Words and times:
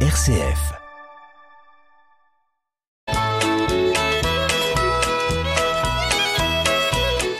RCF. 0.00 0.85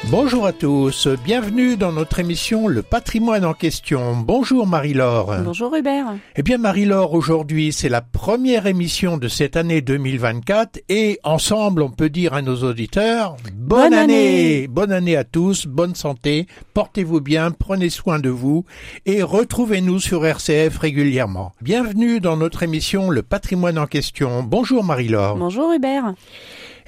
Bonjour 0.09 0.47
à 0.47 0.53
tous, 0.53 1.09
bienvenue 1.25 1.77
dans 1.77 1.91
notre 1.91 2.21
émission 2.21 2.69
Le 2.69 2.83
patrimoine 2.83 3.45
en 3.45 3.55
question. 3.55 4.17
Bonjour 4.17 4.65
Marie-Laure. 4.65 5.35
Bonjour 5.43 5.75
Hubert. 5.75 6.15
Eh 6.37 6.43
bien 6.45 6.59
Marie-Laure, 6.59 7.13
aujourd'hui 7.13 7.72
c'est 7.72 7.89
la 7.89 8.03
première 8.03 8.67
émission 8.67 9.17
de 9.17 9.27
cette 9.27 9.57
année 9.57 9.81
2024 9.81 10.79
et 10.89 11.19
ensemble 11.25 11.83
on 11.83 11.90
peut 11.90 12.08
dire 12.08 12.35
à 12.35 12.43
nos 12.43 12.63
auditeurs 12.63 13.37
bonne, 13.53 13.90
Bonne 13.90 13.95
année. 13.95 14.15
année. 14.58 14.69
Bonne 14.69 14.93
année 14.93 15.17
à 15.17 15.25
tous, 15.25 15.67
bonne 15.67 15.97
santé, 15.97 16.47
portez-vous 16.73 17.20
bien, 17.20 17.51
prenez 17.51 17.91
soin 17.91 18.20
de 18.20 18.29
vous 18.30 18.65
et 19.07 19.25
retrouvez-nous 19.25 19.98
sur 19.98 20.25
RCF 20.25 20.79
régulièrement. 20.79 21.51
Bienvenue 21.62 22.20
dans 22.20 22.37
notre 22.37 22.62
émission 22.62 23.11
Le 23.11 23.23
patrimoine 23.23 23.77
en 23.79 23.87
question. 23.87 24.45
Bonjour 24.45 24.85
Marie-Laure. 24.85 25.37
Bonjour 25.37 25.73
Hubert. 25.73 26.15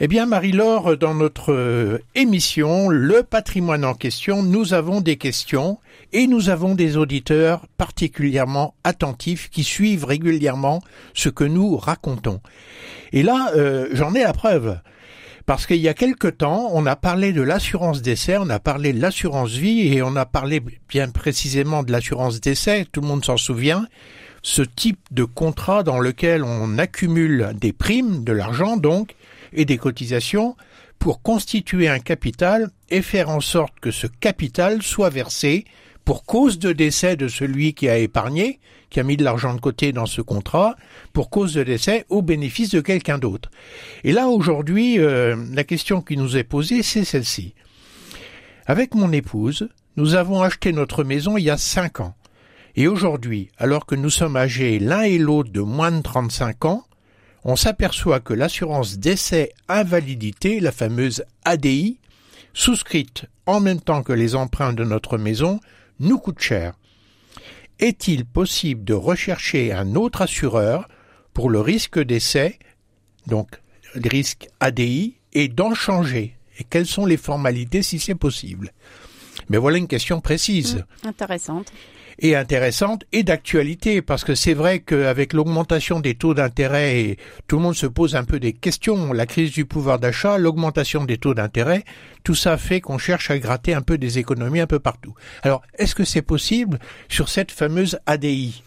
Eh 0.01 0.07
bien, 0.07 0.27
Marie-Laure, 0.27 0.97
dans 0.97 1.15
notre 1.15 1.53
euh, 1.53 1.99
émission 2.15 2.89
Le 2.89 3.25
patrimoine 3.25 3.85
en 3.85 3.95
question, 3.95 4.45
nous 4.45 4.73
avons 4.73 5.01
des 5.01 5.17
questions 5.17 5.81
et 6.13 6.29
nous 6.29 6.51
avons 6.51 6.77
des 6.77 6.97
auditeurs 6.97 7.67
particulièrement 7.79 8.75
attentifs 8.85 9.51
qui 9.51 9.65
suivent 9.65 10.05
régulièrement 10.05 10.81
ce 11.15 11.29
que 11.29 11.43
nous 11.43 11.77
racontons. 11.77 12.41
Et 13.13 13.25
là, 13.25 13.51
euh, 13.57 13.89
j'en 13.91 14.15
ai 14.15 14.23
la 14.23 14.33
preuve. 14.33 14.79
Parce 15.47 15.67
qu'il 15.67 15.79
y 15.79 15.89
a 15.89 15.95
quelque 15.95 16.29
temps, 16.29 16.71
on 16.73 16.87
a 16.87 16.95
parlé 16.95 17.33
de 17.33 17.43
l'assurance 17.43 18.01
décès, 18.01 18.37
on 18.39 18.51
a 18.51 18.61
parlé 18.61 18.93
de 18.93 19.01
l'assurance 19.01 19.51
vie 19.51 19.93
et 19.93 20.03
on 20.03 20.15
a 20.15 20.27
parlé 20.27 20.63
bien 20.89 21.09
précisément 21.09 21.83
de 21.83 21.91
l'assurance 21.91 22.41
décès, 22.41 22.87
tout 22.93 23.01
le 23.01 23.09
monde 23.09 23.25
s'en 23.25 23.37
souvient. 23.37 23.85
Ce 24.43 24.63
type 24.63 25.01
de 25.11 25.25
contrat 25.25 25.83
dans 25.83 25.99
lequel 25.99 26.45
on 26.45 26.79
accumule 26.79 27.51
des 27.57 27.73
primes, 27.73 28.23
de 28.23 28.33
l'argent 28.33 28.77
donc, 28.77 29.17
et 29.53 29.65
des 29.65 29.79
cotisations 29.79 30.57
pour 30.99 31.23
constituer 31.23 31.89
un 31.89 32.01
capital 32.01 32.71
et 32.91 33.03
faire 33.03 33.29
en 33.29 33.41
sorte 33.41 33.79
que 33.81 33.91
ce 33.91 34.07
capital 34.07 34.83
soit 34.83 35.11
versé 35.11 35.65
pour 36.05 36.25
cause 36.25 36.59
de 36.59 36.73
décès 36.73 37.17
de 37.17 37.29
celui 37.29 37.75
qui 37.75 37.89
a 37.89 37.99
épargné, 37.99 38.61
qui 38.89 38.99
a 38.99 39.03
mis 39.03 39.19
de 39.19 39.25
l'argent 39.25 39.55
de 39.55 39.61
côté 39.61 39.93
dans 39.93 40.07
ce 40.07 40.23
contrat, 40.23 40.75
pour 41.13 41.29
cause 41.29 41.53
de 41.53 41.63
décès 41.63 42.07
au 42.09 42.23
bénéfice 42.23 42.71
de 42.71 42.81
quelqu'un 42.81 43.19
d'autre. 43.19 43.51
Et 44.05 44.13
là, 44.13 44.29
aujourd'hui, 44.29 44.99
euh, 44.99 45.37
la 45.53 45.65
question 45.65 46.01
qui 46.01 46.17
nous 46.17 46.37
est 46.39 46.45
posée, 46.45 46.83
c'est 46.83 47.05
celle-ci. 47.05 47.55
Avec 48.65 48.95
mon 48.95 49.13
épouse, 49.13 49.69
nous 49.97 50.15
avons 50.15 50.41
acheté 50.41 50.73
notre 50.73 51.05
maison 51.05 51.37
il 51.37 51.45
y 51.45 51.51
a 51.51 51.59
cinq 51.59 52.01
ans. 52.01 52.15
Et 52.75 52.87
aujourd'hui, 52.87 53.51
alors 53.59 53.85
que 53.85 53.95
nous 53.95 54.09
sommes 54.09 54.37
âgés 54.37 54.79
l'un 54.79 55.03
et 55.03 55.19
l'autre 55.19 55.51
de 55.51 55.61
moins 55.61 55.91
de 55.91 56.01
35 56.01 56.65
ans, 56.65 56.85
on 57.45 57.57
s'aperçoit 57.57 58.21
que 58.21 58.35
l'assurance 58.35 58.99
décès 58.99 59.53
invalidité, 59.69 60.61
la 60.61 60.73
fameuse 60.73 61.25
ADI, 61.45 61.99
souscrite 62.53 63.27
en 63.47 63.61
même 63.61 63.81
temps 63.81 64.03
que 64.03 64.13
les 64.13 64.35
emprunts 64.35 64.73
de 64.73 64.85
notre 64.85 65.19
maison, 65.19 65.61
nous 66.01 66.19
coûte 66.19 66.41
cher. 66.41 66.75
Est-il 67.79 68.25
possible 68.25 68.85
de 68.85 68.95
rechercher 68.95 69.73
un 69.73 69.95
autre 69.95 70.23
assureur 70.23 70.89
pour 71.33 71.49
le 71.51 71.61
risque 71.61 72.01
décès, 72.01 72.59
donc 73.27 73.61
le 73.95 74.09
risque 74.09 74.49
ADI, 74.61 75.15
et 75.33 75.49
d'en 75.49 75.75
changer? 75.75 76.37
Et 76.59 76.65
quelles 76.65 76.87
sont 76.87 77.07
les 77.07 77.17
formalités 77.17 77.83
si 77.83 78.01
c'est 78.01 78.17
possible? 78.17 78.73
Mais 79.49 79.59
voilà 79.59 79.79
une 79.79 79.87
question 79.87 80.21
précise 80.21 80.85
Intéressante. 81.05 81.73
Et 82.19 82.37
intéressante 82.37 83.05
et 83.13 83.23
d'actualité 83.23 84.03
parce 84.03 84.25
que 84.25 84.35
c'est 84.35 84.55
vrai 84.55 84.81
qu'avec 84.81 85.33
l'augmentation 85.33 86.01
des 86.01 86.15
taux 86.15 86.35
d'intérêt 86.35 87.17
tout 87.47 87.57
le 87.57 87.63
monde 87.63 87.75
se 87.75 87.87
pose 87.87 88.17
un 88.17 88.25
peu 88.25 88.41
des 88.41 88.53
questions, 88.53 89.13
la 89.13 89.27
crise 89.27 89.53
du 89.53 89.65
pouvoir 89.65 89.99
d'achat, 89.99 90.39
l'augmentation 90.39 91.05
des 91.05 91.19
taux 91.19 91.35
d'intérêt, 91.35 91.85
tout 92.25 92.35
ça 92.35 92.57
fait 92.57 92.81
qu'on 92.81 92.99
cherche 92.99 93.31
à 93.31 93.39
gratter 93.39 93.75
un 93.75 93.83
peu 93.83 93.99
des 93.99 94.19
économies 94.19 94.61
un 94.61 94.67
peu 94.67 94.79
partout. 94.79 95.15
Alors, 95.43 95.63
est-ce 95.79 95.95
que 95.95 96.05
c'est 96.05 96.23
possible 96.23 96.79
sur 97.09 97.29
cette 97.29 97.53
fameuse 97.53 97.99
ADI 98.07 98.63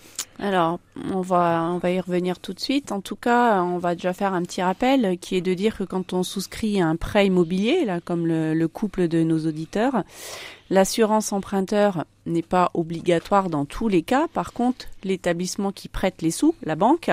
on 1.12 1.22
va, 1.22 1.80
y 1.86 2.00
revenir 2.00 2.40
tout 2.40 2.54
de 2.54 2.60
suite. 2.60 2.92
En 2.92 3.02
tout 3.02 3.16
cas, 3.16 3.62
on 3.64 3.78
va 3.78 3.96
déjà 3.96 4.14
faire 4.14 4.34
un 4.34 4.44
petit 4.44 4.62
rappel 4.62 5.18
qui 5.20 5.36
est 5.36 5.42
de 5.42 5.54
dire 5.54 5.78
que 5.78 5.84
quand 5.84 6.14
on 6.14 6.24
souscrit 6.24 6.82
un 6.82 6.96
prêt 6.96 7.28
immobilier, 7.28 7.88
comme 8.06 8.28
le, 8.28 8.54
le 8.54 8.68
couple 8.68 9.08
de 9.08 9.24
nos 9.24 9.40
auditeurs, 9.48 10.04
l'assurance 10.72 11.34
emprunteur 11.34 12.06
n'est 12.26 12.42
pas 12.42 12.72
obligatoire 12.74 13.50
dans 13.50 13.66
tous 13.66 13.88
les 13.88 14.04
cas. 14.04 14.28
Par 14.34 14.54
contre, 14.54 14.86
l'établissement 15.04 15.72
qui 15.72 15.90
prête 15.90 16.22
les 16.22 16.32
sous, 16.32 16.56
la 16.64 16.76
banque, 16.76 17.12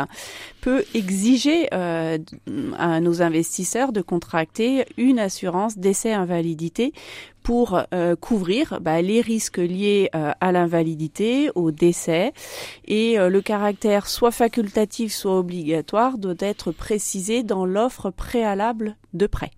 peut 0.60 0.84
exiger 0.94 1.68
euh, 1.72 2.18
à 2.78 3.00
nos 3.00 3.20
investisseurs 3.20 3.92
de 3.92 4.00
contracter 4.00 4.84
une 4.96 5.18
assurance 5.18 5.78
décès 5.78 6.12
invalidité 6.12 6.92
pour 7.42 7.80
euh, 7.94 8.14
couvrir 8.14 8.78
bah, 8.80 9.00
les 9.00 9.22
risques 9.22 9.58
liés 9.58 10.10
euh, 10.14 10.32
à 10.40 10.52
l'invalidité, 10.52 11.50
au 11.54 11.70
décès, 11.70 12.32
et 12.86 13.16
le 13.16 13.40
caractère 13.40 13.67
soit 14.06 14.30
facultatif, 14.30 15.12
soit 15.12 15.38
obligatoire 15.38 16.18
doit 16.18 16.34
être 16.38 16.72
précisé 16.72 17.42
dans 17.42 17.64
l'offre 17.64 18.10
préalable 18.10 18.96
de 19.14 19.26
prêt. 19.26 19.50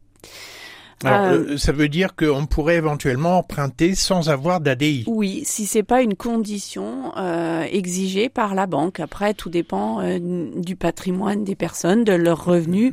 Alors, 1.04 1.20
Euh, 1.20 1.44
euh, 1.52 1.56
ça 1.56 1.72
veut 1.72 1.88
dire 1.88 2.14
qu'on 2.14 2.46
pourrait 2.46 2.76
éventuellement 2.76 3.38
emprunter 3.38 3.94
sans 3.94 4.28
avoir 4.28 4.60
d'ADI. 4.60 5.04
Oui, 5.06 5.42
si 5.44 5.66
c'est 5.66 5.82
pas 5.82 6.02
une 6.02 6.14
condition 6.14 7.12
euh, 7.16 7.62
exigée 7.70 8.28
par 8.28 8.54
la 8.54 8.66
banque. 8.66 9.00
Après, 9.00 9.32
tout 9.34 9.48
dépend 9.50 10.00
euh, 10.00 10.18
du 10.56 10.76
patrimoine 10.76 11.44
des 11.44 11.54
personnes, 11.54 12.04
de 12.04 12.12
leurs 12.12 12.44
revenus. 12.44 12.92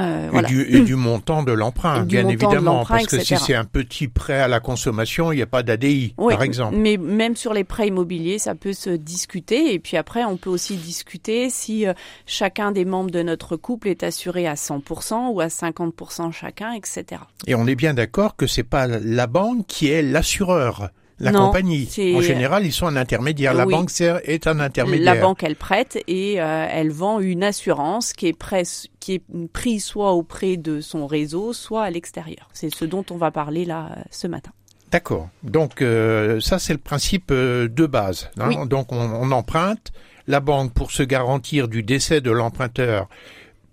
Euh, 0.00 0.26
Et, 0.26 0.30
voilà. 0.30 0.48
du, 0.48 0.62
et 0.76 0.80
du 0.80 0.96
montant 0.96 1.44
de 1.44 1.52
l'emprunt, 1.52 2.02
bien 2.02 2.26
évidemment, 2.28 2.84
parce 2.84 3.06
que 3.06 3.20
si 3.20 3.36
c'est 3.36 3.54
un 3.54 3.64
petit 3.64 4.08
prêt 4.08 4.40
à 4.40 4.48
la 4.48 4.58
consommation, 4.58 5.30
il 5.30 5.36
n'y 5.36 5.42
a 5.42 5.46
pas 5.46 5.62
d'ADI, 5.62 6.14
Oui, 6.18 6.34
par 6.34 6.42
exemple. 6.42 6.76
Mais 6.76 6.96
même 6.96 7.36
sur 7.36 7.54
les 7.54 7.62
prêts 7.62 7.86
immobiliers, 7.88 8.40
ça 8.40 8.56
peut 8.56 8.72
se 8.72 8.90
discuter. 8.90 9.72
Et 9.72 9.78
puis 9.78 9.96
après, 9.96 10.24
on 10.24 10.36
peut 10.36 10.50
aussi 10.50 10.76
discuter 10.76 11.48
si 11.50 11.86
euh, 11.86 11.92
chacun 12.26 12.72
des 12.72 12.84
membres 12.84 13.12
de 13.12 13.22
notre 13.22 13.56
couple 13.56 13.88
est 13.88 14.02
assuré 14.02 14.48
à 14.48 14.54
100% 14.54 15.28
ou 15.32 15.40
à 15.40 15.46
50% 15.46 16.32
chacun, 16.32 16.72
etc. 16.72 17.20
Et 17.46 17.54
on 17.54 17.66
est 17.66 17.74
bien 17.74 17.94
d'accord 17.94 18.36
que 18.36 18.46
c'est 18.46 18.62
pas 18.62 18.86
la 18.86 19.26
banque 19.26 19.66
qui 19.66 19.88
est 19.90 20.02
l'assureur, 20.02 20.90
la 21.20 21.30
Non, 21.30 21.46
compagnie. 21.46 21.88
En 22.16 22.20
général, 22.20 22.66
ils 22.66 22.72
sont 22.72 22.86
un 22.86 22.96
intermédiaire. 22.96 23.54
La 23.54 23.66
Oui. 23.66 23.72
banque 23.74 23.90
est 24.00 24.46
un 24.46 24.58
intermédiaire. 24.60 25.14
La 25.14 25.20
banque, 25.20 25.42
elle 25.42 25.56
prête 25.56 25.98
et 26.08 26.40
euh, 26.40 26.66
elle 26.70 26.90
vend 26.90 27.20
une 27.20 27.44
assurance 27.44 28.12
qui 28.12 28.26
est, 28.28 28.32
presse, 28.38 28.88
qui 29.00 29.14
est 29.14 29.22
prise 29.52 29.84
soit 29.84 30.12
auprès 30.12 30.56
de 30.56 30.80
son 30.80 31.06
réseau, 31.06 31.52
soit 31.52 31.84
à 31.84 31.90
l'extérieur. 31.90 32.48
C'est 32.52 32.74
ce 32.74 32.84
dont 32.84 33.04
on 33.10 33.16
va 33.16 33.30
parler 33.30 33.64
là 33.64 33.90
euh, 33.96 34.02
ce 34.10 34.26
matin. 34.26 34.50
D'accord. 34.90 35.28
Donc 35.42 35.82
euh, 35.82 36.40
ça, 36.40 36.58
c'est 36.58 36.72
le 36.72 36.78
principe 36.78 37.30
euh, 37.30 37.68
de 37.68 37.86
base. 37.86 38.30
hein. 38.38 38.48
Oui. 38.48 38.68
Donc 38.68 38.92
on, 38.92 38.98
on 39.00 39.30
emprunte. 39.32 39.92
La 40.26 40.40
banque, 40.40 40.72
pour 40.72 40.90
se 40.90 41.02
garantir 41.02 41.68
du 41.68 41.82
décès 41.82 42.22
de 42.22 42.30
l'emprunteur, 42.30 43.08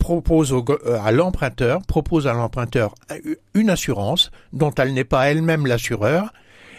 propose 0.02 0.52
au 0.52 0.66
euh, 0.68 1.00
à 1.00 1.12
l'emprunteur 1.12 1.80
propose 1.84 2.26
à 2.26 2.34
l'emprunteur 2.34 2.96
une 3.54 3.70
assurance 3.70 4.32
dont 4.52 4.72
elle 4.72 4.94
n'est 4.94 5.04
pas 5.04 5.30
elle-même 5.30 5.68
l'assureur. 5.68 6.34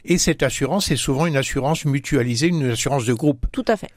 Et 0.05 0.19
cette 0.19 0.43
assurance 0.43 0.91
est 0.91 0.97
souvent 0.97 1.27
une 1.27 1.37
assurance 1.37 1.85
mutualisée, 1.85 2.49
une 2.49 2.71
assurance 2.73 3.07
de 3.07 3.15
groupe. 3.15 3.47
Tout 3.53 3.65
à 3.69 3.77
fait. 3.77 3.91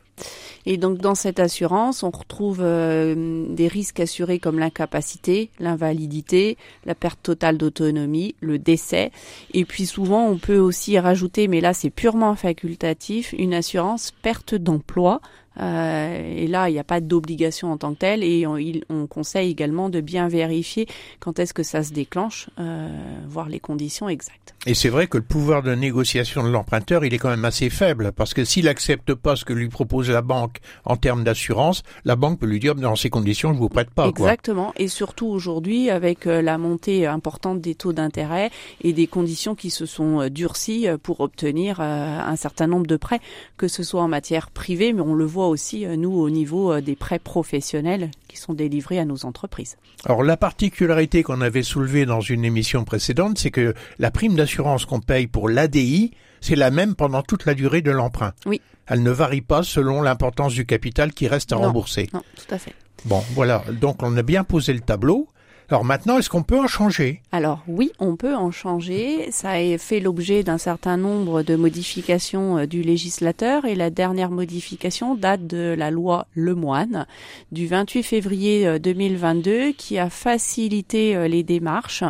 Et 0.66 0.78
donc 0.78 0.98
dans 0.98 1.14
cette 1.16 1.40
assurance, 1.40 2.02
on 2.04 2.10
retrouve 2.10 2.60
euh, 2.62 3.46
des 3.50 3.68
risques 3.68 4.00
assurés 4.00 4.40
comme 4.40 4.58
l'incapacité, 4.60 5.50
l'invalidité, 5.60 6.58
la 6.86 6.96
perte 6.96 7.20
totale 7.22 7.58
d'autonomie, 7.58 8.36
le 8.42 8.58
décès. 8.58 9.12
Et 9.54 9.66
puis 9.66 9.86
souvent, 9.86 10.26
on 10.28 10.38
peut 10.38 10.58
aussi 10.58 10.98
rajouter, 11.00 11.48
mais 11.48 11.62
là 11.62 11.74
c'est 11.74 11.90
purement 11.92 12.36
facultatif, 12.36 13.34
une 13.38 13.54
assurance 13.54 14.12
perte 14.22 14.56
d'emploi. 14.56 15.22
Euh, 15.58 16.36
et 16.36 16.48
là, 16.48 16.68
il 16.70 16.74
n'y 16.74 16.80
a 16.80 16.84
pas 16.84 17.00
d'obligation 17.00 17.72
en 17.72 17.78
tant 17.78 17.94
que 17.94 18.00
telle. 18.00 18.24
Et 18.26 18.46
on, 18.46 18.58
il- 18.58 18.84
on 18.90 19.08
conseille 19.08 19.50
également 19.50 19.90
de 19.90 20.02
bien 20.02 20.28
vérifier 20.28 20.86
quand 21.22 21.40
est-ce 21.40 21.54
que 21.54 21.64
ça 21.64 21.82
se 21.82 21.94
déclenche, 21.94 22.50
euh, 22.60 22.90
voir 23.30 23.48
les 23.48 23.62
conditions 23.62 24.10
exactes. 24.10 24.54
Et 24.66 24.74
c'est 24.74 24.90
vrai 24.90 25.08
que 25.08 25.16
le 25.18 25.24
pouvoir 25.24 25.64
de 25.64 25.74
négociation 25.74 26.44
de 26.44 26.50
l'emprunteur, 26.50 27.06
il 27.06 27.14
est 27.14 27.18
quand 27.20 27.30
même 27.30 27.46
assez 27.46 27.70
faible, 27.70 28.12
parce 28.12 28.34
que 28.34 28.44
s'il 28.44 28.68
accepte 28.68 29.14
pas 29.14 29.38
ce 29.38 29.46
que 29.46 29.54
lui 29.54 29.70
propose 29.70 30.05
la 30.14 30.22
banque 30.22 30.58
en 30.86 30.98
termes 30.98 31.24
d'assurance, 31.24 31.84
la 32.04 32.16
banque 32.16 32.40
peut 32.40 32.46
lui 32.46 32.60
dire 32.60 32.76
dans 32.76 32.96
ces 32.96 33.10
conditions, 33.10 33.54
je 33.54 33.60
vous 33.60 33.70
prête 33.70 33.90
pas. 33.90 34.12
Quoi. 34.12 34.28
Exactement. 34.28 34.74
Et 34.78 34.88
surtout 34.88 35.28
aujourd'hui, 35.28 35.90
avec 35.90 36.28
euh, 36.28 36.42
la 36.42 36.58
montée 36.58 37.06
importante 37.06 37.62
des 37.62 37.76
taux 37.76 37.94
d'intérêt 37.94 38.52
et 38.82 38.94
des 38.94 39.08
conditions 39.08 39.56
qui 39.56 39.70
se 39.70 39.86
sont 39.86 40.22
euh, 40.22 40.30
durcies 40.30 40.88
euh, 40.88 40.98
pour 40.98 41.20
obtenir 41.22 41.80
un 41.80 42.36
certain 42.36 42.68
nombre 42.68 42.88
de 42.88 42.98
prêts, 42.98 43.20
que 43.58 43.68
ce 43.68 43.84
soit 43.84 44.02
en 44.02 44.08
matière 44.08 44.50
privée, 44.52 44.94
mais 44.94 45.02
on 45.02 45.14
le 45.14 45.26
voit 45.26 45.48
aussi, 45.48 45.86
nous, 45.86 46.12
au 46.12 46.30
niveau 46.30 46.80
des 46.82 46.96
prêts 46.96 47.20
professionnels 47.20 48.12
qui 48.28 48.38
sont 48.38 48.54
délivrés 48.54 49.00
à 49.00 49.06
nos 49.06 49.26
entreprises. 49.26 49.78
Alors 50.06 50.24
la 50.24 50.38
particularité 50.38 51.24
qu'on 51.24 51.42
avait 51.42 51.64
soulevée 51.64 52.06
dans 52.06 52.22
une 52.22 52.46
émission 52.46 52.84
précédente, 52.84 53.38
c'est 53.38 53.52
que 53.52 53.74
la 54.00 54.12
prime 54.12 54.36
d'assurance 54.36 54.86
qu'on 54.86 55.00
paye 55.00 55.28
pour 55.28 55.50
l'ADI 55.50 56.12
c'est 56.42 56.56
la 56.56 56.72
même 56.72 56.96
pendant 56.96 57.22
toute 57.24 57.46
la 57.46 57.54
durée 57.54 57.82
de 57.82 57.92
l'emprunt. 57.92 58.34
Oui. 58.46 58.62
Elle 58.88 59.02
ne 59.04 59.12
varie 59.12 59.42
pas 59.42 59.64
selon 59.64 60.02
l'importance 60.02 60.54
du 60.54 60.66
capital 60.66 61.12
qui 61.14 61.28
reste 61.28 61.52
à 61.52 61.56
Non. 61.56 61.64
rembourser. 61.64 62.10
Non, 62.14 62.22
tout 62.36 62.54
à 62.54 62.58
fait. 62.58 62.74
Bon, 63.06 63.24
voilà. 63.32 63.64
Donc 63.82 64.02
on 64.04 64.16
a 64.18 64.22
bien 64.24 64.44
posé 64.44 64.74
le 64.74 64.80
tableau. 64.82 65.28
Alors 65.70 65.84
maintenant, 65.84 66.20
est-ce 66.20 66.30
qu'on 66.30 66.44
peut 66.44 66.60
en 66.60 66.68
changer? 66.68 67.22
Alors 67.32 67.64
oui, 67.68 67.92
on 68.00 68.16
peut 68.16 68.36
en 68.36 68.52
changer. 68.52 69.32
Ça 69.32 69.52
a 69.52 69.78
fait 69.80 70.00
l'objet 70.00 70.44
d'un 70.44 70.60
certain 70.60 70.96
nombre 70.96 71.42
de 71.42 71.56
modifications 71.56 72.60
euh, 72.60 72.66
du 72.68 72.84
législateur 72.84 73.66
et 73.66 73.74
la 73.74 73.90
dernière 73.90 74.30
modification 74.30 75.16
date 75.16 75.48
de 75.48 75.74
la 75.78 75.90
loi 75.90 76.28
Lemoine 76.36 77.08
du 77.52 77.66
28 77.66 78.04
février 78.04 78.68
euh, 78.68 78.80
2022 78.80 79.72
qui 79.72 79.98
a 79.98 80.10
facilité 80.12 81.16
euh, 81.16 81.28
les 81.28 81.42
démarches, 81.42 82.04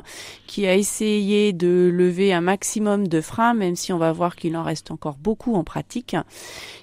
qui 0.47 0.67
a 0.67 0.75
essayé 0.75 1.53
de 1.53 1.89
lever 1.93 2.33
un 2.33 2.41
maximum 2.41 3.07
de 3.07 3.21
freins, 3.21 3.53
même 3.53 3.75
si 3.75 3.93
on 3.93 3.97
va 3.97 4.11
voir 4.11 4.35
qu'il 4.35 4.57
en 4.57 4.63
reste 4.63 4.91
encore 4.91 5.15
beaucoup 5.17 5.55
en 5.55 5.63
pratique. 5.63 6.15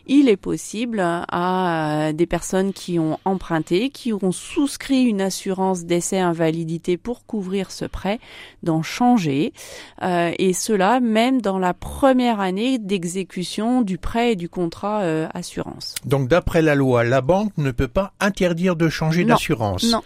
Il 0.07 0.29
est 0.29 0.37
possible 0.37 1.01
à 1.01 2.09
euh, 2.09 2.13
des 2.13 2.27
personnes 2.27 2.73
qui 2.73 2.99
ont 2.99 3.19
emprunté, 3.25 3.91
qui 3.91 4.13
ont 4.13 4.33
souscrit 4.33 5.05
une 5.05 5.21
assurance 5.21 5.85
d'essai 5.85 6.19
pour 7.03 7.27
couvrir 7.27 7.71
ce 7.71 7.85
prêt, 7.85 8.19
d'en 8.63 8.83
changer, 8.83 9.53
euh, 10.03 10.33
et 10.39 10.53
cela 10.53 11.01
même 11.01 11.41
dans 11.41 11.59
la 11.59 11.75
première 11.75 12.41
année 12.41 12.79
d'exécution 12.79 13.83
du 13.83 13.99
prêt 13.99 14.33
et 14.33 14.37
du 14.37 14.49
contrat 14.49 15.03
euh, 15.03 15.29
assurance. 15.35 15.95
Donc 16.05 16.29
d'après 16.29 16.63
la 16.63 16.75
loi, 16.75 17.05
la 17.05 17.21
banque 17.21 17.53
ne 17.57 17.71
peut 17.71 17.89
pas 17.89 18.13
interdire 18.21 18.77
de 18.77 18.89
changer 18.89 19.25
d'assurance. 19.25 19.91
Non, 19.91 20.03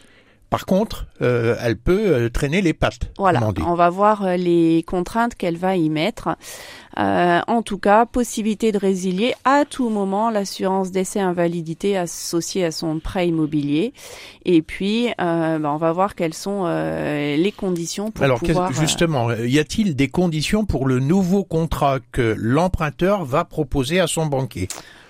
Par 0.48 0.64
contre, 0.64 1.06
euh, 1.22 1.56
elle 1.60 1.76
peut 1.76 2.06
euh, 2.06 2.28
traîner 2.30 2.62
les 2.62 2.72
pattes. 2.72 3.10
voilà, 3.18 3.40
on 3.44 3.52
dit. 3.52 3.62
on 3.66 3.74
va 3.74 3.90
voir 3.90 4.24
euh, 4.24 4.36
les 4.36 4.84
contraintes 4.86 5.34
qu'elle 5.34 5.56
va 5.56 5.76
y 5.76 5.90
mettre. 5.90 6.28
Euh, 6.98 7.40
en 7.46 7.60
tout 7.62 7.76
cas, 7.78 8.06
possibilité 8.06 8.72
de 8.72 8.78
résilier 8.78 9.34
à 9.44 9.64
tout 9.68 9.90
moment 9.90 10.30
l'assurance 10.30 10.92
d'essai 10.92 11.20
invalidité 11.20 11.96
associée 11.98 12.64
à 12.64 12.70
son 12.70 13.00
prêt 13.00 13.28
immobilier. 13.28 13.92
Et 14.46 14.62
puis, 14.62 15.08
euh, 15.20 15.58
bah, 15.58 15.72
on 15.72 15.76
va 15.76 15.92
voir 15.92 16.14
quelles 16.14 16.32
sont 16.32 16.62
euh, 16.64 17.36
les 17.36 17.52
conditions 17.52 18.10
pour 18.12 18.24
Alors 18.24 18.40
qu'est-ce- 18.40 18.52
pouvoir. 18.52 18.70
euh, 18.70 18.74
justement, 18.80 19.30
y 19.32 19.58
a-t-il 19.58 19.94
des 19.96 20.08
conditions 20.08 20.64
pour 20.64 20.86
le 20.86 21.00
nouveau 21.00 21.44
contrat 21.44 21.98
que 22.12 22.34
l'emprunteur 22.38 23.24
va 23.24 23.44
proposer 23.44 24.00
à 24.00 24.06
son 24.06 24.26
banquier? 24.26 24.68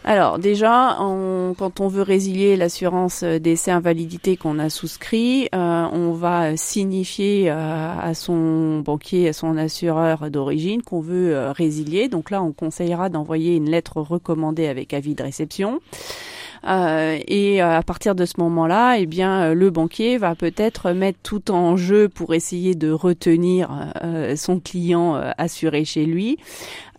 Alors 0.08 0.38
déjà, 0.38 0.96
quand 1.58 1.80
on 1.80 1.88
veut 1.88 2.02
résilier 2.02 2.54
l'assurance 2.54 3.24
d'essai 3.24 3.72
invalidité 3.72 4.36
qu'on 4.36 4.60
a 4.60 4.70
souscrit, 4.70 5.48
euh, 5.52 5.88
on 5.92 6.12
va 6.12 6.56
signifier 6.56 7.50
euh, 7.50 7.92
à 8.00 8.14
son 8.14 8.78
banquier, 8.78 9.30
à 9.30 9.32
son 9.32 9.56
assureur 9.56 10.30
d'origine 10.30 10.82
qu'on 10.82 11.00
veut 11.00 11.34
euh, 11.34 11.50
résilier. 11.50 12.08
Donc 12.08 12.30
là, 12.30 12.40
on 12.40 12.52
conseillera 12.52 13.08
d'envoyer 13.08 13.56
une 13.56 13.68
lettre 13.68 14.00
recommandée 14.00 14.68
avec 14.68 14.94
avis 14.94 15.16
de 15.16 15.24
réception. 15.24 15.80
Et 16.68 17.60
à 17.60 17.82
partir 17.84 18.16
de 18.16 18.24
ce 18.24 18.34
moment-là, 18.38 18.96
eh 18.98 19.06
bien, 19.06 19.54
le 19.54 19.70
banquier 19.70 20.18
va 20.18 20.34
peut-être 20.34 20.90
mettre 20.90 21.20
tout 21.22 21.52
en 21.52 21.76
jeu 21.76 22.08
pour 22.08 22.34
essayer 22.34 22.74
de 22.74 22.90
retenir 22.90 23.68
son 24.34 24.58
client 24.58 25.14
assuré 25.38 25.84
chez 25.84 26.06
lui. 26.06 26.38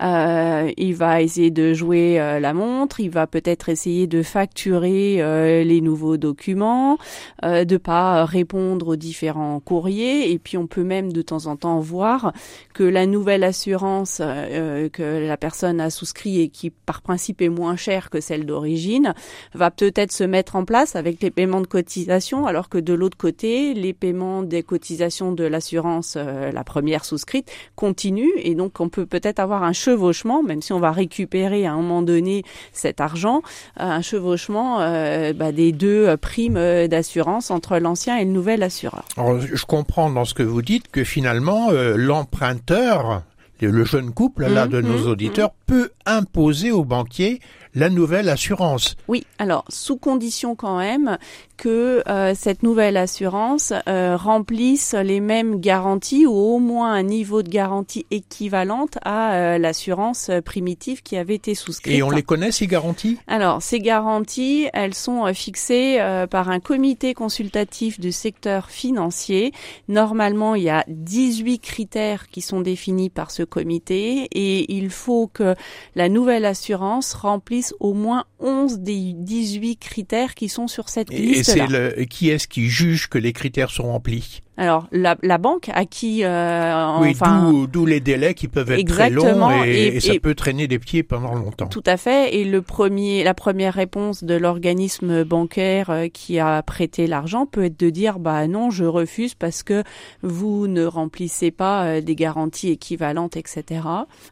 Euh, 0.01 0.71
il 0.77 0.95
va 0.95 1.21
essayer 1.21 1.51
de 1.51 1.73
jouer 1.73 2.19
euh, 2.19 2.39
la 2.39 2.53
montre. 2.53 2.99
Il 2.99 3.09
va 3.09 3.27
peut-être 3.27 3.69
essayer 3.69 4.07
de 4.07 4.21
facturer 4.23 5.21
euh, 5.21 5.63
les 5.63 5.81
nouveaux 5.81 6.17
documents, 6.17 6.97
euh, 7.43 7.65
de 7.65 7.77
pas 7.77 8.25
répondre 8.25 8.89
aux 8.89 8.95
différents 8.95 9.59
courriers. 9.59 10.31
Et 10.31 10.39
puis, 10.39 10.57
on 10.57 10.67
peut 10.67 10.83
même 10.83 11.11
de 11.11 11.21
temps 11.21 11.47
en 11.47 11.55
temps 11.55 11.79
voir 11.79 12.33
que 12.73 12.83
la 12.83 13.05
nouvelle 13.05 13.43
assurance 13.43 14.21
euh, 14.21 14.89
que 14.89 15.27
la 15.27 15.37
personne 15.37 15.81
a 15.81 15.89
souscrit 15.89 16.41
et 16.41 16.49
qui, 16.49 16.69
par 16.69 17.01
principe, 17.01 17.41
est 17.41 17.49
moins 17.49 17.75
chère 17.75 18.09
que 18.09 18.21
celle 18.21 18.45
d'origine, 18.45 19.13
va 19.53 19.71
peut-être 19.71 20.11
se 20.11 20.23
mettre 20.23 20.55
en 20.55 20.65
place 20.65 20.95
avec 20.95 21.21
les 21.21 21.31
paiements 21.31 21.61
de 21.61 21.67
cotisation, 21.67 22.45
alors 22.45 22.69
que 22.69 22.77
de 22.77 22.93
l'autre 22.93 23.17
côté, 23.17 23.73
les 23.73 23.93
paiements 23.93 24.43
des 24.43 24.63
cotisations 24.63 25.31
de 25.31 25.43
l'assurance, 25.43 26.15
la 26.15 26.63
première 26.63 27.05
souscrite, 27.05 27.51
continuent 27.75 28.37
et 28.37 28.55
donc 28.55 28.79
on 28.79 28.89
peut 28.89 29.05
peut-être 29.05 29.39
avoir 29.39 29.63
un 29.63 29.73
chevauchement, 29.87 30.43
même 30.43 30.61
si 30.61 30.73
on 30.73 30.79
va 30.79 30.91
récupérer 30.91 31.65
à 31.65 31.71
un 31.71 31.77
moment 31.77 32.01
donné 32.01 32.43
cet 32.73 32.99
argent, 32.99 33.41
euh, 33.79 33.83
un 33.83 34.01
chevauchement 34.01 34.81
euh, 34.81 35.31
bah, 35.31 35.53
des 35.53 35.71
deux 35.71 36.07
euh, 36.07 36.17
primes 36.17 36.87
d'assurance 36.87 37.51
entre 37.51 37.77
l'ancien 37.77 38.17
et 38.17 38.25
le 38.25 38.31
nouvel 38.31 38.63
assureur. 38.63 39.05
Alors, 39.15 39.39
je 39.39 39.65
comprends 39.65 40.09
dans 40.09 40.25
ce 40.25 40.33
que 40.33 40.43
vous 40.43 40.61
dites 40.61 40.89
que 40.91 41.05
finalement, 41.05 41.69
euh, 41.71 41.95
l'emprunteur, 41.95 43.23
le 43.61 43.85
jeune 43.85 44.11
couple 44.13 44.47
là 44.47 44.65
Mhm, 44.65 44.71
de 44.71 44.81
nos 44.81 44.99
mhm, 44.99 45.07
auditeurs, 45.07 45.51
peut 45.65 45.91
imposer 46.05 46.71
au 46.71 46.83
banquier 46.83 47.39
la 47.77 47.89
nouvelle 47.89 48.29
assurance. 48.29 48.95
Oui, 49.07 49.25
alors 49.37 49.63
sous 49.69 49.97
condition 49.97 50.55
quand 50.55 50.79
même 50.79 51.17
que 51.57 52.03
euh, 52.07 52.33
cette 52.35 52.63
nouvelle 52.63 52.97
assurance 52.97 53.73
euh, 53.87 54.15
remplisse 54.15 54.93
les 54.93 55.19
mêmes 55.19 55.59
garanties 55.59 56.25
ou 56.25 56.33
au 56.33 56.59
moins 56.59 56.93
un 56.93 57.03
niveau 57.03 57.43
de 57.43 57.49
garantie 57.49 58.05
équivalente 58.11 58.97
à 59.03 59.33
euh, 59.33 59.57
l'assurance 59.57 60.29
euh, 60.29 60.41
primitive 60.41 61.01
qui 61.03 61.17
avait 61.17 61.35
été 61.35 61.55
souscrite. 61.55 61.93
Et 61.93 62.03
on 62.03 62.09
les 62.09 62.23
connaît 62.23 62.51
ces 62.51 62.67
garanties? 62.67 63.17
Alors, 63.27 63.61
ces 63.61 63.79
garanties, 63.79 64.67
elles 64.73 64.93
sont 64.93 65.25
euh, 65.25 65.33
fixées 65.33 65.97
euh, 65.99 66.27
par 66.27 66.49
un 66.49 66.59
comité 66.59 67.13
consultatif 67.13 67.99
du 67.99 68.11
secteur 68.11 68.69
financier. 68.69 69.51
Normalement, 69.87 70.55
il 70.55 70.63
y 70.63 70.69
a 70.69 70.83
18 70.87 71.59
critères 71.59 72.27
qui 72.29 72.41
sont 72.41 72.61
définis 72.61 73.09
par 73.09 73.31
ce 73.31 73.43
comité 73.43 74.27
et 74.31 74.73
il 74.75 74.89
faut 74.89 75.27
que 75.27 75.55
la 75.95 76.09
nouvelle 76.09 76.45
assurance 76.45 77.13
remplisse 77.13 77.66
au 77.79 77.93
moins 77.93 78.25
11 78.39 78.79
des 78.79 79.13
18 79.13 79.77
critères 79.77 80.35
qui 80.35 80.49
sont 80.49 80.67
sur 80.67 80.89
cette 80.89 81.11
Et, 81.11 81.17
et 81.17 81.21
liste-là. 81.21 81.65
c'est 81.67 81.71
le 81.97 82.05
qui 82.05 82.29
est-ce 82.29 82.47
qui 82.47 82.69
juge 82.69 83.07
que 83.07 83.17
les 83.17 83.33
critères 83.33 83.71
sont 83.71 83.83
remplis? 83.83 84.41
Alors, 84.57 84.87
la, 84.91 85.15
la 85.21 85.37
banque 85.37 85.69
à 85.73 85.85
qui... 85.85 86.23
euh, 86.23 86.97
Oui, 86.99 87.09
enfin, 87.11 87.53
d'où 87.71 87.85
les 87.85 87.99
délais 87.99 88.33
qui 88.33 88.47
peuvent 88.47 88.71
être 88.71 88.79
Exactement, 88.79 89.47
très 89.49 89.57
longs 89.57 89.63
et, 89.65 89.69
et- 89.69 89.95
et 89.97 89.99
ça 89.99 90.13
peut 90.21 90.33
traîner 90.35 90.67
des 90.67 90.79
pieds 90.79 91.03
pendant 91.03 91.35
longtemps. 91.35 91.67
Tout 91.67 91.83
à 91.85 91.95
fait. 91.97 92.35
Et 92.35 92.43
le 92.43 92.61
premier, 92.61 93.23
la 93.23 93.33
première 93.33 93.73
réponse 93.75 94.23
de 94.23 94.33
l'organisme 94.35 95.23
bancaire 95.23 95.89
euh, 95.89 96.07
qui 96.07 96.39
a 96.39 96.61
prêté 96.63 97.07
l'argent 97.07 97.45
peut 97.45 97.65
être 97.65 97.79
de 97.79 97.89
dire 97.89 98.19
bah 98.19 98.47
non, 98.47 98.69
je 98.71 98.83
refuse 98.85 99.35
parce 99.35 99.61
que 99.63 99.83
vous 100.23 100.67
ne 100.67 100.85
remplissez 100.85 101.51
pas 101.51 101.83
euh, 101.85 102.01
des 102.01 102.15
garanties 102.15 102.69
équivalentes, 102.71 103.37
etc. 103.37 103.81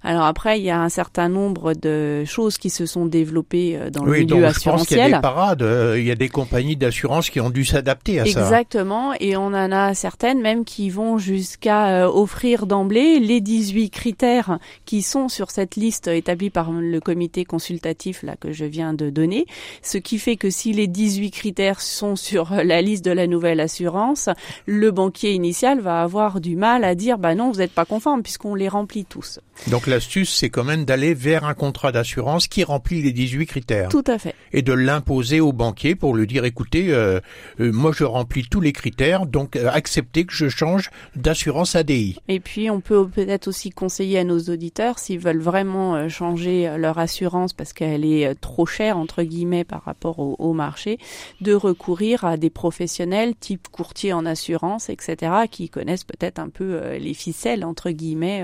Alors 0.04 0.24
après, 0.24 0.60
il 0.60 0.66
y 0.66 0.72
a 0.72 0.80
un 0.80 0.89
certain 0.89 1.30
nombre 1.30 1.74
de 1.74 2.24
choses 2.25 2.57
qui 2.57 2.69
se 2.69 2.86
sont 2.86 3.06
développées 3.06 3.77
euh, 3.77 3.89
dans 3.92 4.04
le 4.04 4.12
Oui, 4.12 4.25
donc 4.25 4.39
milieu 4.39 4.51
je 4.54 4.69
pense 4.69 4.88
qu'il 4.88 4.98
y 4.98 5.01
a 5.01 5.04
assurantiel. 5.06 5.12
des 5.13 5.22
parades, 5.22 5.95
il 5.98 6.04
y 6.04 6.12
a 6.12 6.16
des 6.16 6.30
compagnies 6.30 6.75
d'assurance 6.77 7.29
qui 7.29 7.39
ont 7.39 7.50
dû 7.51 7.63
s'adapter 7.63 8.20
à 8.20 8.25
ça. 8.25 8.39
Exactement, 8.41 9.13
et 9.20 9.38
on 9.38 9.48
en 9.48 9.72
a 9.72 9.94
certaines 10.15 10.41
même 10.41 10.63
qui 10.63 10.89
vont 10.89 11.17
jusqu'à 11.17 12.05
euh, 12.05 12.07
offrir 12.07 12.67
d'emblée 12.67 13.19
les 13.19 13.41
18 13.41 13.89
critères 13.89 14.60
qui 14.86 15.01
sont 15.01 15.27
sur 15.27 15.51
cette 15.51 15.75
liste 15.75 16.07
établie 16.07 16.50
par 16.50 16.72
le 16.72 17.01
comité 17.01 17.43
consultatif 17.43 18.24
là 18.24 18.38
que 18.39 18.53
je 18.53 18.63
viens 18.63 18.93
de 18.93 19.10
donner, 19.10 19.45
ce 19.81 19.98
qui 19.98 20.17
fait 20.17 20.38
que 20.38 20.50
si 20.50 20.72
les 20.72 20.88
18 20.88 21.31
critères 21.31 21.81
sont 21.81 22.15
sur 22.15 22.51
la 22.63 22.81
liste 22.81 23.03
de 23.03 23.12
la 23.12 23.27
nouvelle 23.27 23.60
assurance, 23.60 24.29
le 24.65 24.89
banquier 24.89 25.34
initial 25.34 25.81
va 25.81 26.01
avoir 26.01 26.39
du 26.39 26.55
mal 26.55 26.86
à 26.86 26.95
dire 26.95 27.17
bah 27.17 27.36
non, 27.36 27.51
vous 27.51 27.57
n'êtes 27.57 27.74
pas 27.74 27.84
conforme 27.84 28.24
puisqu'on 28.24 28.55
les 28.55 28.69
remplit 28.69 29.03
tous. 29.03 29.41
Donc 29.69 29.86
l'astuce, 29.86 30.34
c'est 30.34 30.50
quand 30.50 30.63
même 30.63 30.86
d'aller 30.86 31.13
vers 31.13 31.43
un 31.43 31.53
contrat 31.53 31.91
d'assurance 31.91 32.48
qui 32.48 32.63
remplit 32.63 33.01
les 33.01 33.12
18 33.12 33.48
critères 33.48 33.89
Tout 33.89 34.03
à 34.07 34.17
fait. 34.17 34.34
et 34.53 34.62
de 34.62 34.72
l'imposer 34.72 35.41
au 35.41 35.51
banquier 35.51 35.95
pour 35.95 36.15
lui 36.15 36.25
dire, 36.25 36.45
écoutez, 36.45 36.93
euh, 36.93 37.19
euh, 37.60 37.72
moi 37.74 37.91
je 37.93 38.05
remplis 38.05 38.45
tous 38.50 38.62
les 38.62 38.72
critères, 38.72 39.25
donc 39.25 39.57
euh, 39.57 39.69
acceptez 39.74 40.04
que 40.13 40.33
je 40.33 40.50
change 40.50 40.89
d'assurance 41.15 41.75
ADI. 41.75 42.17
Et 42.27 42.39
puis, 42.39 42.69
on 42.69 42.79
peut 42.81 43.07
peut-être 43.07 43.47
aussi 43.47 43.69
conseiller 43.69 44.19
à 44.19 44.24
nos 44.24 44.39
auditeurs, 44.39 45.00
s'ils 45.00 45.19
veulent 45.19 45.41
vraiment 45.41 45.95
euh, 45.95 46.09
changer 46.09 46.67
euh, 46.67 46.77
leur 46.77 46.97
assurance 47.00 47.53
parce 47.53 47.74
qu'elle 47.74 48.05
est 48.05 48.27
euh, 48.27 48.33
trop 48.39 48.65
chère, 48.65 48.97
entre 48.97 49.24
guillemets, 49.24 49.63
par 49.63 49.83
rapport 49.83 50.19
au, 50.19 50.35
au 50.39 50.53
marché, 50.53 51.00
de 51.41 51.53
recourir 51.53 52.24
à 52.25 52.38
des 52.38 52.50
professionnels 52.50 53.33
type 53.39 53.67
courtier 53.69 54.13
en 54.13 54.25
assurance, 54.25 54.89
etc., 54.89 55.31
qui 55.50 55.69
connaissent 55.69 56.03
peut-être 56.03 56.39
un 56.39 56.50
peu 56.50 56.79
les 56.97 57.13
ficelles, 57.13 57.63
entre 57.65 57.91
guillemets, 57.91 58.43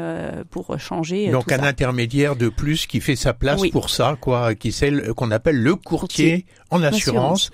pour 0.50 0.78
changer 0.80 1.30
Donc 1.32 1.48
tout 1.48 1.54
un 1.54 1.58
ça. 1.60 1.66
intermédiaire 1.66 2.36
de 2.36 2.50
plus 2.50 2.86
qui 2.88 3.00
fait 3.02 3.16
sa 3.16 3.34
place 3.34 3.62
Oui. 3.62 3.72
pour 3.72 3.90
ça, 3.90 4.18
quoi, 4.20 4.56
qui 4.56 4.72
c'est 4.72 4.92
le- 4.92 5.14
qu'on 5.14 5.32
appelle 5.32 5.58
le 5.62 5.76
courtier, 5.76 6.46
en 6.70 6.82
assurance, 6.84 7.52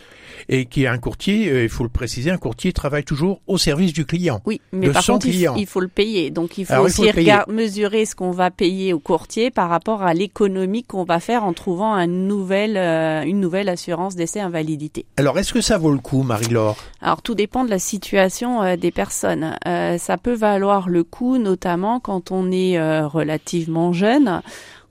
et 0.49 0.65
qui 0.65 0.83
est 0.83 0.87
un 0.87 0.97
courtier, 0.99 1.63
il 1.63 1.69
faut 1.69 1.83
le 1.83 1.89
préciser, 1.89 2.29
un 2.31 2.37
courtier 2.37 2.71
travaille 2.73 3.03
toujours 3.03 3.41
au 3.47 3.57
service 3.57 3.93
du 3.93 3.96
client. 4.05 4.41
Oui, 4.45 4.61
mais 4.71 4.87
de 4.87 4.91
par 4.91 5.03
son 5.03 5.13
contre, 5.13 5.27
client. 5.27 5.55
il 5.57 5.65
faut 5.67 5.79
le 5.79 5.87
payer. 5.87 6.29
Donc, 6.31 6.57
il 6.57 6.65
faut 6.65 6.73
Alors, 6.73 6.85
il 6.85 6.89
aussi 6.91 7.09
faut 7.09 7.17
regard- 7.17 7.47
mesurer 7.49 8.05
ce 8.05 8.15
qu'on 8.15 8.31
va 8.31 8.51
payer 8.51 8.93
au 8.93 8.99
courtier 8.99 9.51
par 9.51 9.69
rapport 9.69 10.03
à 10.03 10.13
l'économie 10.13 10.83
qu'on 10.83 11.03
va 11.03 11.19
faire 11.19 11.43
en 11.43 11.53
trouvant 11.53 11.93
un 11.93 12.07
nouvel, 12.07 12.77
euh, 12.77 13.23
une 13.23 13.39
nouvelle 13.39 13.69
assurance 13.69 14.15
d'essai 14.15 14.39
invalidité. 14.39 15.05
Alors 15.17 15.37
est-ce 15.39 15.53
que 15.53 15.61
ça 15.61 15.77
vaut 15.77 15.91
le 15.91 15.99
coup, 15.99 16.23
Marie-Laure? 16.23 16.77
Alors 17.01 17.21
tout 17.21 17.35
dépend 17.35 17.63
de 17.63 17.69
la 17.69 17.79
situation 17.79 18.61
euh, 18.63 18.75
des 18.75 18.91
personnes. 18.91 19.55
Euh, 19.67 19.97
ça 19.97 20.17
peut 20.17 20.33
valoir 20.33 20.89
le 20.89 21.03
coup, 21.03 21.37
notamment 21.37 21.99
quand 21.99 22.31
on 22.31 22.51
est 22.51 22.77
euh, 22.77 23.07
relativement 23.07 23.93
jeune. 23.93 24.41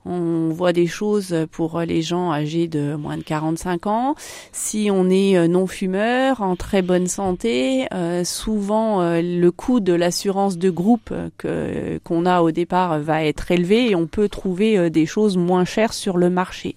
On 0.07 0.49
voit 0.49 0.73
des 0.73 0.87
choses 0.87 1.35
pour 1.51 1.81
les 1.81 2.01
gens 2.01 2.31
âgés 2.31 2.67
de 2.67 2.95
moins 2.95 3.17
de 3.17 3.23
45 3.23 3.87
ans. 3.87 4.15
Si 4.51 4.89
on 4.91 5.09
est 5.09 5.47
non 5.47 5.67
fumeur, 5.67 6.41
en 6.41 6.55
très 6.55 6.81
bonne 6.81 7.07
santé, 7.07 7.87
souvent 8.23 9.01
le 9.01 9.49
coût 9.49 9.79
de 9.79 9.93
l'assurance 9.93 10.57
de 10.57 10.69
groupe 10.69 11.13
qu'on 12.03 12.25
a 12.25 12.41
au 12.41 12.51
départ 12.51 12.99
va 12.99 13.23
être 13.23 13.51
élevé 13.51 13.89
et 13.89 13.95
on 13.95 14.07
peut 14.07 14.29
trouver 14.29 14.89
des 14.89 15.05
choses 15.05 15.37
moins 15.37 15.65
chères 15.65 15.93
sur 15.93 16.17
le 16.17 16.29
marché. 16.29 16.75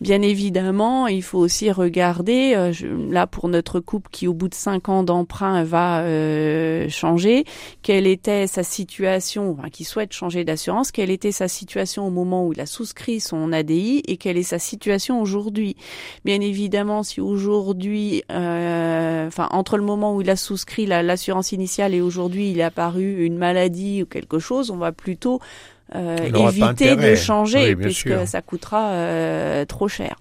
Bien 0.00 0.22
évidemment, 0.22 1.08
il 1.08 1.22
faut 1.22 1.38
aussi 1.38 1.70
regarder, 1.70 2.54
euh, 2.56 2.72
là 3.10 3.26
pour 3.26 3.50
notre 3.50 3.80
couple 3.80 4.08
qui 4.10 4.26
au 4.26 4.32
bout 4.32 4.48
de 4.48 4.54
cinq 4.54 4.88
ans 4.88 5.02
d'emprunt 5.02 5.62
va 5.62 6.00
euh, 6.04 6.88
changer, 6.88 7.44
quelle 7.82 8.06
était 8.06 8.46
sa 8.46 8.62
situation, 8.62 9.50
enfin, 9.50 9.68
qui 9.68 9.84
souhaite 9.84 10.14
changer 10.14 10.42
d'assurance, 10.42 10.90
quelle 10.90 11.10
était 11.10 11.32
sa 11.32 11.48
situation 11.48 12.06
au 12.06 12.10
moment 12.10 12.46
où 12.46 12.54
il 12.54 12.60
a 12.62 12.66
souscrit 12.66 13.20
son 13.20 13.52
ADI 13.52 14.02
et 14.08 14.16
quelle 14.16 14.38
est 14.38 14.42
sa 14.42 14.58
situation 14.58 15.20
aujourd'hui? 15.20 15.76
Bien 16.24 16.40
évidemment, 16.40 17.02
si 17.02 17.20
aujourd'hui, 17.20 18.22
euh, 18.32 19.26
enfin 19.26 19.48
entre 19.50 19.76
le 19.76 19.82
moment 19.84 20.16
où 20.16 20.22
il 20.22 20.30
a 20.30 20.36
souscrit 20.36 20.86
l'assurance 20.86 21.52
initiale 21.52 21.92
et 21.92 22.00
aujourd'hui 22.00 22.52
il 22.52 22.60
est 22.60 22.62
apparu 22.62 23.26
une 23.26 23.36
maladie 23.36 24.02
ou 24.02 24.06
quelque 24.06 24.38
chose, 24.38 24.70
on 24.70 24.78
va 24.78 24.92
plutôt 24.92 25.40
éviter 25.94 26.96
de 26.96 27.14
changer 27.14 27.76
puisque 27.76 28.26
ça 28.26 28.42
coûtera 28.42 28.90
euh, 28.90 29.64
trop 29.64 29.88
cher. 29.88 30.16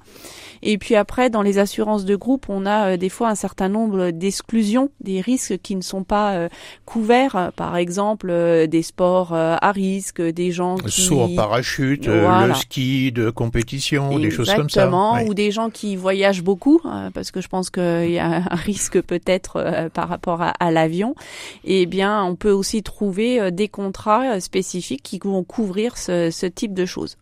Et 0.62 0.78
puis 0.78 0.96
après, 0.96 1.30
dans 1.30 1.42
les 1.42 1.58
assurances 1.58 2.06
de 2.06 2.16
groupe, 2.16 2.46
on 2.50 2.66
a 2.66 2.94
euh, 2.94 2.98
des 2.98 3.10
fois 3.10 3.30
un 3.30 3.36
certain 3.36 3.70
nombre 3.70 4.12
d'exclusions, 4.12 4.90
des 5.02 5.22
risques 5.22 5.58
qui 5.60 5.76
ne 5.76 5.82
sont 5.82 6.04
pas 6.04 6.34
euh, 6.34 6.50
couverts. 6.86 7.52
Par 7.56 7.78
exemple, 7.78 8.30
euh, 8.30 8.68
des 8.68 8.82
sports 8.82 9.34
à 9.34 9.72
risque, 9.72 10.22
des 10.22 10.52
gens 10.52 10.78
qui... 10.78 11.02
Saut 11.02 11.22
en 11.22 11.36
parachute, 11.36 12.08
le 12.08 12.54
ski 12.56 13.12
de 13.12 13.30
compétition, 13.30 14.18
des 14.20 14.32
choses 14.32 14.48
comme 14.54 14.70
ça. 14.70 14.84
Exactement, 14.84 15.22
ou 15.24 15.34
des 15.34 15.52
gens 15.52 15.70
qui 15.70 15.96
voyagent 15.96 16.44
beaucoup, 16.44 16.82
parce 17.14 17.32
que 17.32 17.42
je 17.42 17.48
pense 17.48 17.70
qu'il 17.70 18.12
y 18.12 18.20
a 18.20 18.44
un 18.50 18.56
risque 18.56 19.02
peut-être 19.02 19.90
par 19.94 20.10
rapport 20.10 20.42
à, 20.42 20.72
l'avion. 20.72 21.16
Et 21.64 21.84
eh 21.84 21.86
bien, 21.86 22.24
on 22.24 22.36
peut 22.36 22.52
aussi 22.52 22.84
trouver 22.84 23.52
des 23.52 23.68
contrats 23.68 24.40
spécifiques 24.40 25.04
qui 25.04 25.20
vont 25.20 25.44
couvrir 25.44 25.98
ce 25.98 26.46
type 26.46 26.74
de 26.74 26.86
choses. 26.86 27.18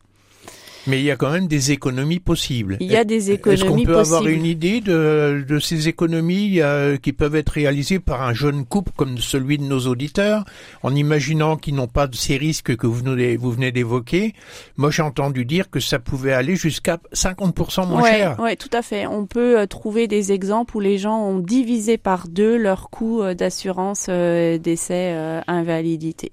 Mais 0.88 1.00
il 1.00 1.06
y 1.06 1.12
a 1.12 1.18
quand 1.18 1.32
même 1.32 1.48
des 1.48 1.72
économies 1.72 2.20
possibles. 2.20 2.78
Il 2.80 2.92
y 2.92 2.96
a 2.96 3.04
des 3.04 3.32
économies 3.32 3.58
possibles. 3.58 3.82
Est-ce 3.82 3.88
qu'on 3.88 3.94
peut 3.94 4.00
avoir 4.00 4.28
une 4.28 4.46
idée 4.46 4.80
de, 4.80 5.44
de 5.48 5.60
ces 5.60 5.88
économies 5.90 6.62
euh, 6.62 6.98
qui 6.98 7.14
peuvent 7.14 7.36
être 7.36 7.50
réalisées 7.50 8.00
par 8.00 8.22
un 8.24 8.34
jeune 8.34 8.66
couple 8.66 8.92
comme 8.96 9.18
celui 9.18 9.58
de 9.58 9.64
nos 9.64 9.80
auditeurs, 9.88 10.46
en 10.84 10.96
imaginant 10.96 11.58
qu'ils 11.58 11.76
n'ont 11.76 11.88
pas 11.88 12.08
de 12.08 12.16
ces 12.16 12.38
risques 12.38 12.76
que 12.76 12.88
vous 12.88 12.94
venez, 12.96 13.36
vous 13.36 13.52
venez 13.52 13.72
d'évoquer? 13.72 14.34
Moi, 14.78 14.90
j'ai 14.90 15.02
entendu 15.02 15.46
dire 15.46 15.70
que 15.70 15.80
ça 15.80 16.00
pouvait 16.00 16.34
aller 16.34 16.56
jusqu'à 16.56 16.98
50% 17.14 17.88
moins 17.88 18.04
cher. 18.10 18.38
Oui, 18.40 18.56
tout 18.56 18.70
à 18.72 18.82
fait. 18.82 19.08
On 19.08 19.26
peut 19.26 19.60
euh, 19.60 19.66
trouver 19.66 20.08
des 20.08 20.32
exemples 20.32 20.78
où 20.78 20.80
les 20.80 20.98
gens 20.98 21.20
ont 21.22 21.40
divisé 21.40 21.98
par 21.98 22.28
deux 22.28 22.58
leur 22.58 22.90
coût 22.90 23.22
euh, 23.22 23.34
d'assurance 23.34 24.08
décès 24.08 25.16
invalidité. 25.48 26.32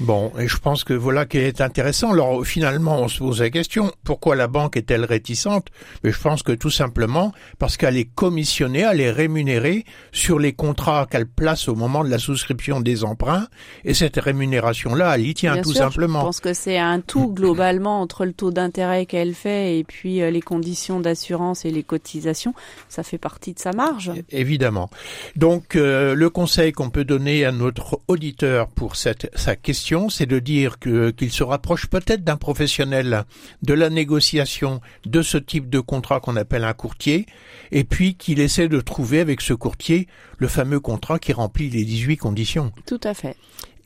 Bon, 0.00 0.30
et 0.38 0.46
je 0.46 0.58
pense 0.58 0.84
que 0.84 0.92
voilà 0.92 1.24
qui 1.24 1.38
est 1.38 1.62
intéressant. 1.62 2.12
Alors 2.12 2.44
finalement, 2.44 3.00
on 3.00 3.08
se 3.08 3.20
pose 3.20 3.40
la 3.40 3.48
question, 3.48 3.92
pourquoi 4.04 4.36
la 4.36 4.46
banque 4.46 4.76
est-elle 4.76 5.06
réticente? 5.06 5.68
Mais 6.04 6.12
je 6.12 6.20
pense 6.20 6.42
que 6.42 6.52
tout 6.52 6.70
simplement 6.70 7.32
parce 7.58 7.78
qu'elle 7.78 7.96
est 7.96 8.12
commissionnée, 8.14 8.80
elle 8.80 9.00
est 9.00 9.10
rémunérée 9.10 9.86
sur 10.12 10.38
les 10.38 10.52
contrats 10.52 11.06
qu'elle 11.10 11.26
place 11.26 11.68
au 11.68 11.74
moment 11.74 12.04
de 12.04 12.10
la 12.10 12.18
souscription 12.18 12.80
des 12.80 13.04
emprunts, 13.04 13.46
et 13.84 13.94
cette 13.94 14.16
rémunération-là, 14.16 15.14
elle 15.14 15.26
y 15.26 15.32
tient 15.32 15.62
tout 15.62 15.72
simplement. 15.72 16.20
Je 16.20 16.24
pense 16.26 16.40
que 16.40 16.52
c'est 16.52 16.78
un 16.78 17.00
tout 17.00 17.28
globalement 17.32 18.02
entre 18.02 18.26
le 18.26 18.34
taux 18.34 18.50
d'intérêt 18.50 19.06
qu'elle 19.06 19.34
fait 19.34 19.78
et 19.78 19.84
puis 19.84 20.20
euh, 20.20 20.30
les 20.30 20.42
conditions 20.42 21.00
d'assurance 21.00 21.64
et 21.64 21.70
les 21.70 21.82
cotisations, 21.82 22.52
ça 22.90 23.02
fait 23.02 23.18
partie 23.18 23.54
de 23.54 23.58
sa 23.58 23.72
marge. 23.72 24.12
Évidemment. 24.30 24.90
Donc 25.36 25.74
euh, 25.74 26.14
le 26.14 26.28
conseil 26.28 26.72
qu'on 26.72 26.90
peut 26.90 27.04
donner 27.04 27.46
à 27.46 27.52
notre 27.52 28.00
auditeur 28.08 28.68
pour 28.68 28.96
cette 28.96 29.30
sa 29.34 29.56
question 29.56 29.85
c'est 30.08 30.26
de 30.26 30.38
dire 30.38 30.78
qu'il 30.78 31.30
se 31.30 31.44
rapproche 31.44 31.86
peut-être 31.86 32.24
d'un 32.24 32.36
professionnel 32.36 33.24
de 33.62 33.74
la 33.74 33.88
négociation 33.88 34.80
de 35.04 35.22
ce 35.22 35.38
type 35.38 35.70
de 35.70 35.80
contrat 35.80 36.20
qu'on 36.20 36.36
appelle 36.36 36.64
un 36.64 36.72
courtier, 36.72 37.26
et 37.70 37.84
puis 37.84 38.14
qu'il 38.14 38.40
essaie 38.40 38.68
de 38.68 38.80
trouver 38.80 39.20
avec 39.20 39.40
ce 39.40 39.52
courtier 39.52 40.08
le 40.38 40.48
fameux 40.48 40.80
contrat 40.80 41.18
qui 41.18 41.32
remplit 41.32 41.70
les 41.70 41.84
18 41.84 42.16
conditions. 42.16 42.72
Tout 42.86 43.00
à 43.04 43.14
fait. 43.14 43.36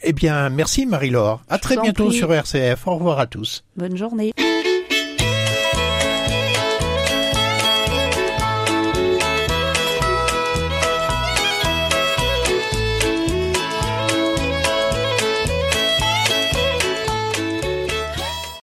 Eh 0.02 0.12
bien, 0.12 0.48
merci 0.48 0.86
Marie-Laure. 0.86 1.42
À 1.48 1.58
très 1.58 1.76
bientôt 1.76 2.10
sur 2.10 2.32
RCF. 2.32 2.86
Au 2.86 2.94
revoir 2.94 3.18
à 3.18 3.26
tous. 3.26 3.64
Bonne 3.76 3.96
journée. 3.96 4.32